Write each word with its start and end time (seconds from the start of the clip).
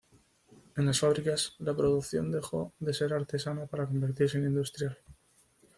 En 0.77 0.87
las 0.87 0.99
fábricas 0.99 1.53
la 1.59 1.75
producción 1.77 2.31
dejó 2.31 2.73
de 2.79 2.91
ser 2.91 3.13
artesana 3.13 3.67
para 3.67 3.85
convertirse 3.85 4.39
en 4.39 4.45
industrial. 4.47 4.97